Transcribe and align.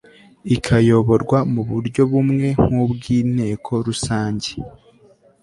ikayoborwa 0.55 1.37
mu 1.53 1.61
buryo 1.69 2.01
bumwe 2.11 2.47
nk 2.63 2.71
ubw 2.83 3.03
inteko 3.19 3.71
rusange 3.87 4.49